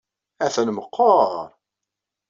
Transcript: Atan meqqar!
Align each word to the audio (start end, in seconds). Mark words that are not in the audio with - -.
Atan 0.45 0.69
meqqar! 0.75 1.47